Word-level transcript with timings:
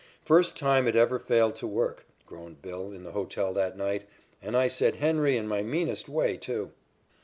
"First 0.23 0.57
time 0.57 0.87
it 0.87 0.95
ever 0.95 1.19
failed 1.19 1.55
to 1.57 1.67
work," 1.67 2.07
groaned 2.25 2.63
"Bill" 2.63 2.91
in 2.91 3.03
the 3.03 3.11
hotel 3.11 3.53
that 3.53 3.77
night, 3.77 4.07
"and 4.41 4.57
I 4.57 4.67
said 4.67 4.95
'Henry' 4.95 5.37
in 5.37 5.47
my 5.47 5.61
meanest 5.61 6.09
way, 6.09 6.37
too." 6.37 6.71